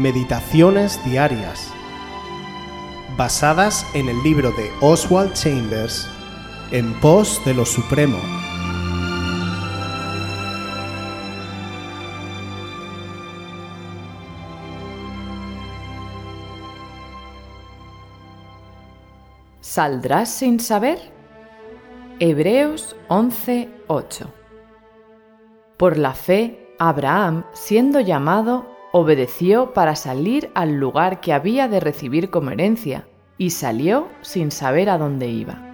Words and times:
Meditaciones 0.00 0.98
Diarias, 1.04 1.70
basadas 3.18 3.86
en 3.92 4.08
el 4.08 4.22
libro 4.22 4.50
de 4.52 4.72
Oswald 4.80 5.34
Chambers, 5.34 6.08
En 6.70 6.98
pos 7.00 7.38
de 7.44 7.52
lo 7.52 7.66
Supremo. 7.66 8.16
¿Saldrás 19.60 20.30
sin 20.30 20.60
saber? 20.60 20.98
Hebreos 22.20 22.96
11:8 23.08 24.28
Por 25.76 25.98
la 25.98 26.14
fe, 26.14 26.74
Abraham, 26.78 27.44
siendo 27.52 28.00
llamado, 28.00 28.79
obedeció 28.92 29.72
para 29.72 29.96
salir 29.96 30.50
al 30.54 30.74
lugar 30.74 31.20
que 31.20 31.32
había 31.32 31.68
de 31.68 31.80
recibir 31.80 32.30
como 32.30 32.50
herencia, 32.50 33.06
y 33.38 33.50
salió 33.50 34.08
sin 34.20 34.50
saber 34.50 34.90
a 34.90 34.98
dónde 34.98 35.28
iba. 35.28 35.70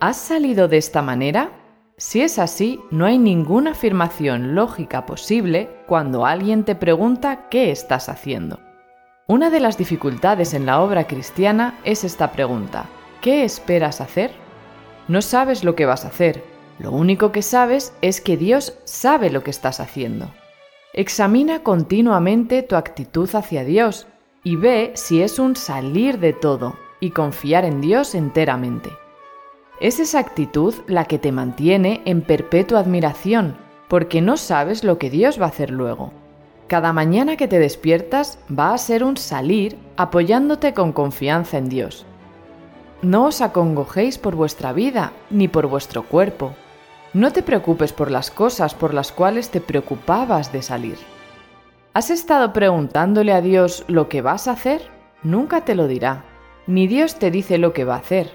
¿Has 0.00 0.16
salido 0.16 0.68
de 0.68 0.78
esta 0.78 1.00
manera? 1.00 1.52
Si 1.96 2.22
es 2.22 2.38
así, 2.38 2.80
no 2.90 3.06
hay 3.06 3.18
ninguna 3.18 3.70
afirmación 3.70 4.54
lógica 4.54 5.06
posible 5.06 5.70
cuando 5.86 6.26
alguien 6.26 6.64
te 6.64 6.74
pregunta 6.74 7.48
qué 7.48 7.70
estás 7.70 8.08
haciendo. 8.08 8.58
Una 9.28 9.50
de 9.50 9.60
las 9.60 9.78
dificultades 9.78 10.52
en 10.52 10.66
la 10.66 10.80
obra 10.80 11.06
cristiana 11.06 11.78
es 11.84 12.02
esta 12.02 12.32
pregunta. 12.32 12.86
¿Qué 13.20 13.44
esperas 13.44 14.00
hacer? 14.00 14.32
No 15.06 15.22
sabes 15.22 15.62
lo 15.62 15.76
que 15.76 15.86
vas 15.86 16.04
a 16.04 16.08
hacer. 16.08 16.42
Lo 16.80 16.90
único 16.90 17.30
que 17.30 17.42
sabes 17.42 17.94
es 18.02 18.20
que 18.20 18.36
Dios 18.36 18.76
sabe 18.84 19.30
lo 19.30 19.44
que 19.44 19.50
estás 19.50 19.78
haciendo. 19.78 20.28
Examina 20.94 21.62
continuamente 21.62 22.62
tu 22.62 22.76
actitud 22.76 23.28
hacia 23.34 23.64
Dios 23.64 24.06
y 24.44 24.56
ve 24.56 24.92
si 24.94 25.22
es 25.22 25.38
un 25.38 25.56
salir 25.56 26.18
de 26.18 26.34
todo 26.34 26.74
y 27.00 27.10
confiar 27.10 27.64
en 27.64 27.80
Dios 27.80 28.14
enteramente. 28.14 28.90
Es 29.80 30.00
esa 30.00 30.18
actitud 30.18 30.74
la 30.86 31.06
que 31.06 31.18
te 31.18 31.32
mantiene 31.32 32.02
en 32.04 32.20
perpetua 32.20 32.80
admiración, 32.80 33.56
porque 33.88 34.20
no 34.20 34.36
sabes 34.36 34.84
lo 34.84 34.98
que 34.98 35.08
Dios 35.08 35.40
va 35.40 35.46
a 35.46 35.48
hacer 35.48 35.70
luego. 35.70 36.12
Cada 36.66 36.92
mañana 36.92 37.38
que 37.38 37.48
te 37.48 37.58
despiertas 37.58 38.38
va 38.50 38.74
a 38.74 38.78
ser 38.78 39.02
un 39.02 39.16
salir 39.16 39.78
apoyándote 39.96 40.74
con 40.74 40.92
confianza 40.92 41.56
en 41.56 41.70
Dios. 41.70 42.04
No 43.00 43.24
os 43.24 43.40
acongojéis 43.40 44.18
por 44.18 44.36
vuestra 44.36 44.74
vida 44.74 45.12
ni 45.30 45.48
por 45.48 45.68
vuestro 45.68 46.02
cuerpo. 46.02 46.54
No 47.14 47.30
te 47.30 47.42
preocupes 47.42 47.92
por 47.92 48.10
las 48.10 48.30
cosas 48.30 48.74
por 48.74 48.94
las 48.94 49.12
cuales 49.12 49.50
te 49.50 49.60
preocupabas 49.60 50.50
de 50.50 50.62
salir. 50.62 50.96
¿Has 51.92 52.08
estado 52.08 52.54
preguntándole 52.54 53.32
a 53.32 53.42
Dios 53.42 53.84
lo 53.86 54.08
que 54.08 54.22
vas 54.22 54.48
a 54.48 54.52
hacer? 54.52 54.80
Nunca 55.22 55.62
te 55.62 55.74
lo 55.74 55.88
dirá. 55.88 56.24
Ni 56.66 56.86
Dios 56.86 57.18
te 57.18 57.30
dice 57.30 57.58
lo 57.58 57.74
que 57.74 57.84
va 57.84 57.96
a 57.96 57.98
hacer. 57.98 58.30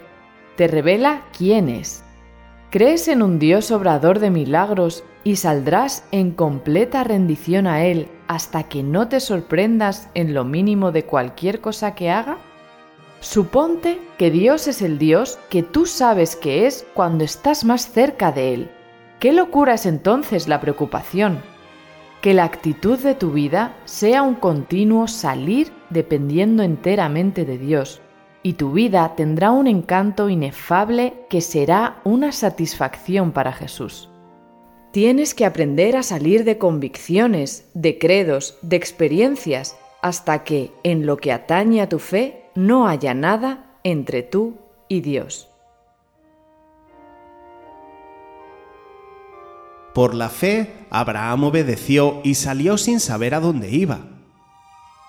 Te 0.57 0.67
revela 0.67 1.23
quién 1.35 1.69
es. 1.69 2.03
Crees 2.69 3.07
en 3.07 3.23
un 3.23 3.39
Dios 3.39 3.71
obrador 3.71 4.19
de 4.19 4.29
milagros 4.29 5.03
y 5.23 5.37
saldrás 5.37 6.05
en 6.11 6.31
completa 6.31 7.03
rendición 7.03 7.65
a 7.65 7.83
Él 7.83 8.09
hasta 8.27 8.63
que 8.63 8.83
no 8.83 9.07
te 9.07 9.19
sorprendas 9.21 10.09
en 10.13 10.35
lo 10.35 10.43
mínimo 10.43 10.91
de 10.91 11.03
cualquier 11.05 11.61
cosa 11.61 11.95
que 11.95 12.11
haga? 12.11 12.37
Suponte 13.19 13.99
que 14.17 14.29
Dios 14.29 14.67
es 14.67 14.81
el 14.81 14.99
Dios 14.99 15.39
que 15.49 15.63
tú 15.63 15.85
sabes 15.85 16.35
que 16.35 16.67
es 16.67 16.85
cuando 16.93 17.23
estás 17.23 17.65
más 17.65 17.91
cerca 17.91 18.31
de 18.31 18.53
Él. 18.53 18.71
¿Qué 19.19 19.33
locura 19.33 19.73
es 19.73 19.87
entonces 19.87 20.47
la 20.47 20.61
preocupación? 20.61 21.41
Que 22.21 22.35
la 22.35 22.43
actitud 22.43 22.99
de 22.99 23.15
tu 23.15 23.31
vida 23.31 23.75
sea 23.85 24.21
un 24.21 24.35
continuo 24.35 25.07
salir 25.07 25.71
dependiendo 25.89 26.61
enteramente 26.61 27.45
de 27.45 27.57
Dios, 27.57 28.01
y 28.43 28.53
tu 28.53 28.71
vida 28.71 29.15
tendrá 29.15 29.51
un 29.51 29.65
encanto 29.67 30.29
inefable 30.29 31.25
que 31.29 31.41
será 31.41 31.99
una 32.03 32.31
satisfacción 32.31 33.31
para 33.31 33.51
Jesús. 33.51 34.09
Tienes 34.91 35.33
que 35.33 35.45
aprender 35.45 35.97
a 35.97 36.03
salir 36.03 36.43
de 36.43 36.57
convicciones, 36.57 37.69
de 37.73 37.97
credos, 37.97 38.57
de 38.61 38.75
experiencias, 38.75 39.75
hasta 40.01 40.43
que, 40.43 40.71
en 40.83 41.05
lo 41.05 41.17
que 41.17 41.31
atañe 41.31 41.81
a 41.81 41.89
tu 41.89 41.99
fe, 41.99 42.46
no 42.57 42.87
haya 42.87 43.13
nada 43.13 43.79
entre 43.83 44.23
tú 44.23 44.57
y 44.87 45.01
Dios. 45.01 45.47
Por 49.93 50.15
la 50.15 50.29
fe, 50.29 50.73
Abraham 50.89 51.43
obedeció 51.43 52.19
y 52.23 52.33
salió 52.33 52.79
sin 52.79 52.99
saber 52.99 53.35
a 53.35 53.39
dónde 53.39 53.69
iba. 53.69 53.99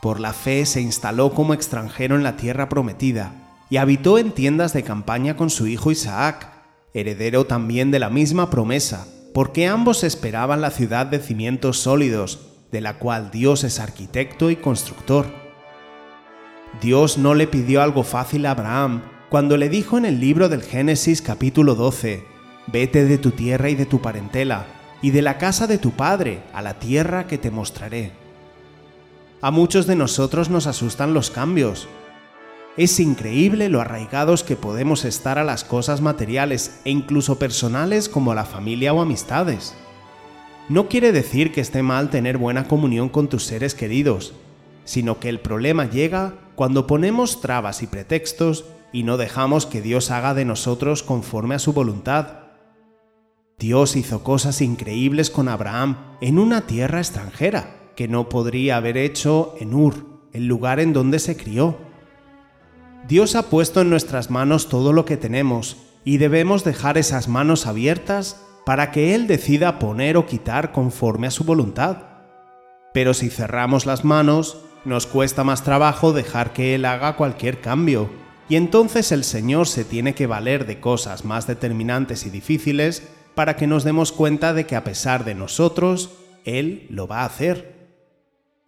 Por 0.03 0.21
la 0.21 0.35
fe 0.35 0.67
se 0.67 0.83
instaló 0.83 1.33
como 1.33 1.55
extranjero 1.55 2.17
en 2.17 2.23
la 2.23 2.37
tierra 2.37 2.69
prometida 2.69 3.33
y 3.71 3.79
habitó 3.79 4.19
en 4.19 4.33
tiendas 4.33 4.75
de 4.75 4.83
campaña 4.83 5.35
con 5.35 5.49
su 5.49 5.67
hijo 5.67 5.91
Isaac, 5.91 6.53
heredero 6.93 7.47
también 7.47 7.91
de 7.91 7.99
la 7.99 8.11
misma 8.11 8.51
promesa 8.51 9.07
porque 9.33 9.67
ambos 9.67 10.05
esperaban 10.05 10.61
la 10.61 10.71
ciudad 10.71 11.07
de 11.07 11.19
cimientos 11.19 11.79
sólidos, 11.79 12.41
de 12.73 12.83
la 12.83 12.99
cual 12.99 13.31
Dios 13.31 13.65
es 13.65 13.81
arquitecto 13.81 14.51
y 14.51 14.57
constructor. 14.57 15.48
Dios 16.81 17.19
no 17.19 17.35
le 17.35 17.47
pidió 17.47 17.83
algo 17.83 18.05
fácil 18.05 18.47
a 18.47 18.53
Abraham 18.53 19.03
cuando 19.29 19.57
le 19.57 19.69
dijo 19.69 19.99
en 19.99 20.05
el 20.05 20.21
libro 20.21 20.49
del 20.49 20.63
Génesis 20.63 21.23
capítulo 21.23 21.75
12, 21.75 22.25
Vete 22.67 23.05
de 23.05 23.19
tu 23.19 23.33
tierra 23.33 23.69
y 23.71 23.75
de 23.75 23.87
tu 23.87 24.01
parentela, 24.01 24.67
y 25.03 25.11
de 25.11 25.23
la 25.23 25.39
casa 25.39 25.67
de 25.67 25.79
tu 25.79 25.91
padre 25.93 26.43
a 26.53 26.63
la 26.63 26.79
tierra 26.79 27.27
que 27.27 27.39
te 27.39 27.51
mostraré. 27.51 28.13
A 29.41 29.51
muchos 29.51 29.87
de 29.87 29.97
nosotros 29.97 30.51
nos 30.51 30.67
asustan 30.67 31.15
los 31.15 31.31
cambios, 31.31 31.89
es 32.79 33.01
increíble 33.01 33.69
lo 33.69 33.81
arraigados 33.81 34.45
que 34.45 34.55
podemos 34.55 35.05
estar 35.05 35.37
a 35.37 35.43
las 35.43 35.65
cosas 35.65 36.01
materiales 36.01 36.79
e 36.85 36.91
incluso 36.91 37.37
personales 37.37 38.09
como 38.09 38.35
la 38.35 38.45
familia 38.45 38.93
o 38.95 39.01
amistades. 39.01 39.75
No 40.69 40.87
quiere 40.87 41.11
decir 41.11 41.51
que 41.51 41.61
esté 41.61 41.83
mal 41.83 42.09
tener 42.09 42.39
buena 42.39 42.69
comunión 42.69 43.09
con 43.09 43.29
tus 43.29 43.45
seres 43.45 43.75
queridos, 43.75 44.33
sino 44.89 45.21
que 45.21 45.29
el 45.29 45.39
problema 45.39 45.85
llega 45.85 46.33
cuando 46.55 46.87
ponemos 46.87 47.43
trabas 47.43 47.83
y 47.83 47.87
pretextos 47.87 48.65
y 48.91 49.03
no 49.03 49.19
dejamos 49.19 49.67
que 49.67 49.83
Dios 49.83 50.11
haga 50.11 50.33
de 50.33 50.47
nosotros 50.47 51.03
conforme 51.03 51.55
a 51.55 51.59
su 51.59 51.75
voluntad. 51.75 52.39
Dios 53.59 53.97
hizo 53.97 54.25
cosas 54.25 54.63
increíbles 54.63 55.29
con 55.29 55.49
Abraham 55.49 55.99
en 56.23 56.39
una 56.39 56.63
tierra 56.63 57.01
extranjera 57.01 57.93
que 57.97 58.09
no 58.09 58.31
podría 58.31 58.79
haber 58.79 58.97
hecho 58.97 59.55
en 59.61 59.75
Ur, 59.75 60.23
el 60.33 60.47
lugar 60.47 60.81
en 60.81 60.95
donde 60.95 61.19
se 61.19 61.37
crió. 61.37 61.77
Dios 63.07 63.35
ha 63.35 63.51
puesto 63.51 63.83
en 63.83 63.91
nuestras 63.91 64.31
manos 64.31 64.71
todo 64.71 64.95
lo 64.95 65.05
que 65.05 65.19
tenemos 65.19 65.77
y 66.03 66.17
debemos 66.17 66.65
dejar 66.65 66.97
esas 66.97 67.29
manos 67.29 67.67
abiertas 67.67 68.43
para 68.65 68.91
que 68.91 69.15
Él 69.15 69.27
decida 69.27 69.79
poner 69.79 70.17
o 70.17 70.25
quitar 70.25 70.73
conforme 70.73 71.27
a 71.27 71.31
su 71.31 71.45
voluntad. 71.45 72.05
Pero 72.95 73.13
si 73.13 73.29
cerramos 73.29 73.85
las 73.85 74.03
manos, 74.03 74.65
nos 74.89 75.07
cuesta 75.07 75.45
más 75.45 75.63
trabajo 75.63 76.13
dejar 76.13 76.53
que 76.53 76.75
Él 76.75 76.85
haga 76.85 77.17
cualquier 77.17 77.61
cambio, 77.61 78.09
y 78.49 78.57
entonces 78.57 79.13
el 79.13 79.25
Señor 79.25 79.69
se 79.69 79.85
tiene 79.85 80.15
que 80.15 80.27
valer 80.27 80.67
de 80.67 80.81
cosas 80.81 81.25
más 81.25 81.47
determinantes 81.47 82.25
y 82.25 82.31
difíciles 82.31 83.03
para 83.35 83.57
que 83.57 83.67
nos 83.67 83.85
demos 83.85 84.11
cuenta 84.11 84.55
de 84.55 84.67
que 84.67 84.75
a 84.75 84.85
pesar 84.85 85.25
de 85.25 85.35
nosotros, 85.35 86.11
Él 86.45 86.87
lo 86.91 87.07
va 87.07 87.21
a 87.21 87.27
hacer. 87.27 87.77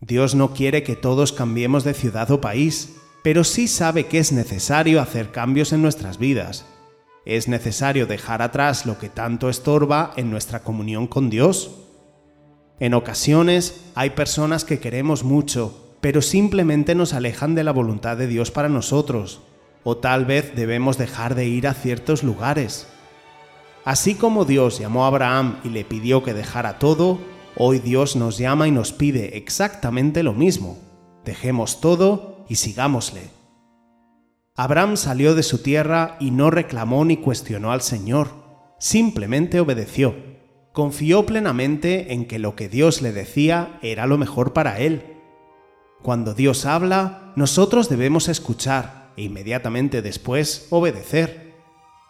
Dios 0.01 0.35
no 0.35 0.53
quiere 0.53 0.83
que 0.83 0.97
todos 0.97 1.33
cambiemos 1.33 1.83
de 1.83 1.95
ciudad 1.95 2.31
o 2.31 2.41
país, 2.41 2.97
pero 3.25 3.43
sí 3.43 3.69
sabe 3.69 4.07
que 4.07 4.19
es 4.19 4.33
necesario 4.33 5.01
hacer 5.01 5.31
cambios 5.31 5.73
en 5.73 5.83
nuestras 5.83 6.19
vidas. 6.19 6.67
Es 7.25 7.49
necesario 7.49 8.07
dejar 8.07 8.43
atrás 8.43 8.87
lo 8.87 8.99
que 8.99 9.09
tanto 9.09 9.49
estorba 9.49 10.13
en 10.17 10.31
nuestra 10.31 10.61
comunión 10.61 11.07
con 11.07 11.31
Dios. 11.31 11.71
En 12.79 12.95
ocasiones 12.95 13.85
hay 13.95 14.11
personas 14.11 14.65
que 14.65 14.79
queremos 14.79 15.23
mucho, 15.23 15.90
pero 16.01 16.23
simplemente 16.23 16.95
nos 16.95 17.13
alejan 17.13 17.55
de 17.55 17.65
la 17.65 17.73
voluntad 17.73 18.17
de 18.17 18.27
Dios 18.27 18.51
para 18.51 18.69
nosotros, 18.69 19.43
o 19.83 19.97
tal 19.97 20.25
vez 20.25 20.55
debemos 20.55 20.99
dejar 20.99 21.35
de 21.35 21.47
ir 21.47 21.67
a 21.67 21.75
ciertos 21.75 22.23
lugares. 22.23 22.87
Así 23.85 24.15
como 24.15 24.45
Dios 24.45 24.79
llamó 24.79 25.05
a 25.05 25.09
Abraham 25.09 25.59
y 25.65 25.71
le 25.71 25.85
pidió 25.85 26.23
que 26.23 26.35
dejara 26.35 26.79
todo, 26.79 27.19
hoy 27.57 27.79
Dios 27.79 28.17
nos 28.17 28.39
llama 28.39 28.69
y 28.69 28.71
nos 28.71 28.93
pide 28.93 29.37
exactamente 29.39 30.23
lo 30.23 30.35
mismo. 30.35 30.79
Dejemos 31.25 31.81
todo 31.81 32.45
y 32.49 32.57
sigámosle. 32.57 33.23
Abraham 34.57 34.97
salió 34.97 35.35
de 35.35 35.43
su 35.43 35.59
tierra 35.63 36.17
y 36.21 36.31
no 36.31 36.51
reclamó 36.51 37.05
ni 37.05 37.17
cuestionó 37.17 37.73
al 37.73 37.81
Señor, 37.81 38.29
simplemente 38.79 39.61
obedeció. 39.61 40.15
Confió 40.73 41.25
plenamente 41.25 42.13
en 42.13 42.27
que 42.27 42.39
lo 42.39 42.55
que 42.57 42.69
Dios 42.69 43.01
le 43.01 43.13
decía 43.13 43.79
era 43.83 44.07
lo 44.07 44.19
mejor 44.19 44.53
para 44.53 44.79
él. 44.79 45.20
Cuando 46.03 46.35
Dios 46.35 46.67
habla, 46.67 47.33
nosotros 47.37 47.89
debemos 47.89 48.29
escuchar 48.29 49.13
e 49.17 49.25
inmediatamente 49.25 50.03
después 50.03 50.67
obedecer. 50.71 51.55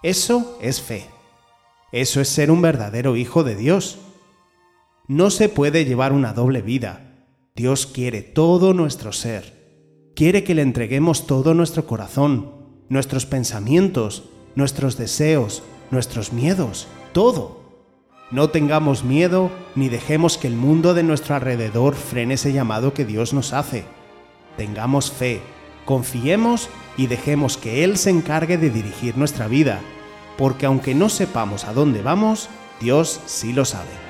Eso 0.02 0.58
es 0.60 0.80
fe. 0.80 1.06
Eso 1.92 2.20
es 2.20 2.28
ser 2.28 2.50
un 2.50 2.62
verdadero 2.62 3.16
hijo 3.16 3.44
de 3.44 3.56
Dios. 3.56 3.98
No 5.08 5.30
se 5.30 5.48
puede 5.48 5.84
llevar 5.84 6.12
una 6.12 6.32
doble 6.32 6.62
vida 6.62 7.10
Dios 7.60 7.86
quiere 7.86 8.22
todo 8.22 8.72
nuestro 8.72 9.12
ser. 9.12 10.12
Quiere 10.14 10.44
que 10.44 10.54
le 10.54 10.62
entreguemos 10.62 11.26
todo 11.26 11.52
nuestro 11.52 11.86
corazón, 11.86 12.52
nuestros 12.88 13.26
pensamientos, 13.26 14.30
nuestros 14.54 14.96
deseos, 14.96 15.62
nuestros 15.90 16.32
miedos, 16.32 16.88
todo. 17.12 17.59
No 18.30 18.48
tengamos 18.48 19.02
miedo 19.02 19.50
ni 19.74 19.88
dejemos 19.88 20.38
que 20.38 20.46
el 20.46 20.54
mundo 20.54 20.94
de 20.94 21.02
nuestro 21.02 21.34
alrededor 21.34 21.94
frene 21.96 22.34
ese 22.34 22.52
llamado 22.52 22.94
que 22.94 23.04
Dios 23.04 23.34
nos 23.34 23.52
hace. 23.52 23.84
Tengamos 24.56 25.10
fe, 25.10 25.40
confiemos 25.84 26.68
y 26.96 27.08
dejemos 27.08 27.56
que 27.56 27.82
Él 27.82 27.96
se 27.96 28.10
encargue 28.10 28.56
de 28.56 28.70
dirigir 28.70 29.16
nuestra 29.16 29.48
vida, 29.48 29.80
porque 30.38 30.66
aunque 30.66 30.94
no 30.94 31.08
sepamos 31.08 31.64
a 31.64 31.72
dónde 31.72 32.02
vamos, 32.02 32.48
Dios 32.80 33.20
sí 33.26 33.52
lo 33.52 33.64
sabe. 33.64 34.09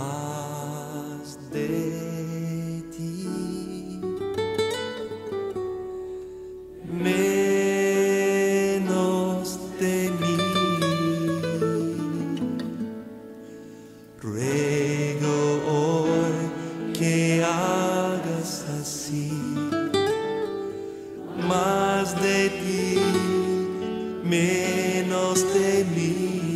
más 0.00 1.38
de 1.50 2.82
ti, 2.94 4.00
menos 7.06 7.98
de 9.78 9.96
mí. 10.20 10.38
Ruego 14.22 15.36
hoy 15.76 16.40
que 16.98 17.18
hagas 17.44 18.50
así, 18.80 19.32
más 21.48 22.06
de 22.22 22.40
ti, 22.60 22.84
menos 24.24 25.36
de 25.54 25.84
mí. 25.96 26.49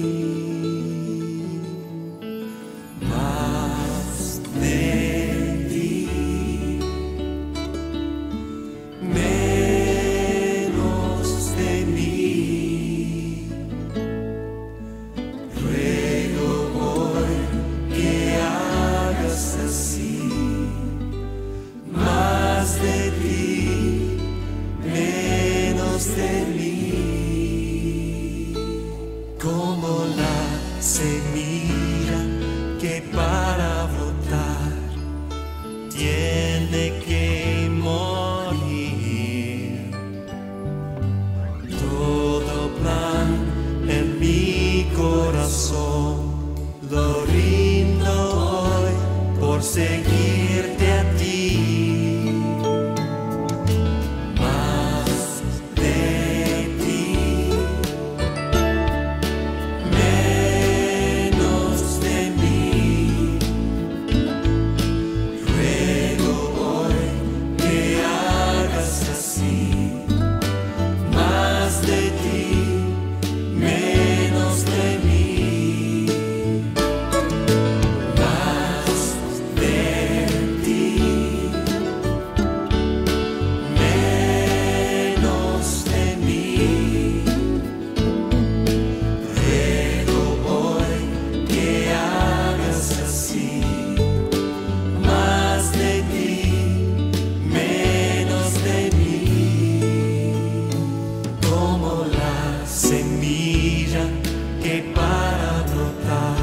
que 104.65 104.81
para 104.95 105.63
tocar 105.67 106.37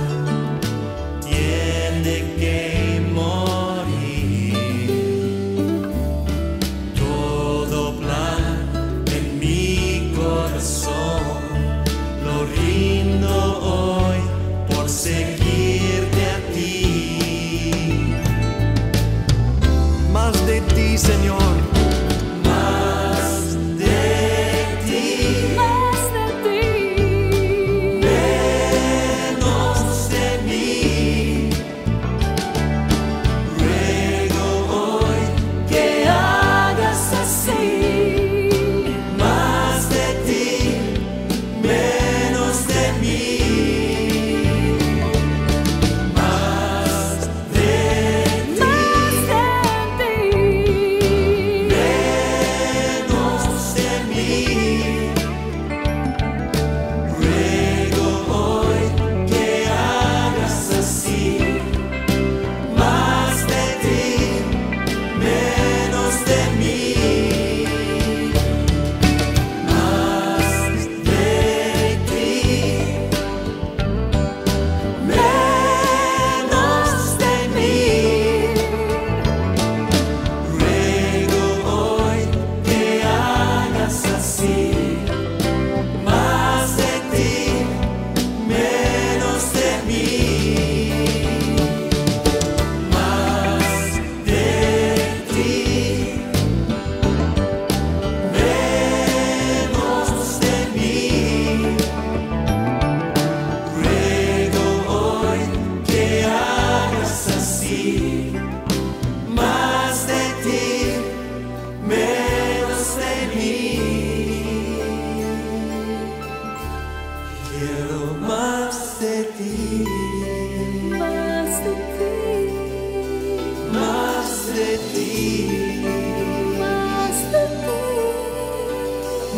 tiene 1.21 2.15
que 2.37 3.01
morir 3.11 4.53
todo 6.95 7.97
plan 7.97 8.69
en 9.07 9.39
mi 9.39 10.13
corazón, 10.15 11.23
lo 12.23 12.45
rindo 12.61 13.33
hoy 13.73 14.19
por 14.69 14.87
seguirte 14.87 16.21
a 16.35 16.39
ti, 16.53 18.13
más 20.13 20.45
de 20.45 20.61
ti 20.61 20.95
Señor. 20.95 21.60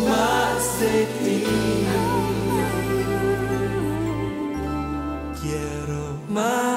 más 0.08 0.80
de 0.80 1.06
ti. 1.22 1.44
Quiero 5.40 6.18
más. 6.28 6.73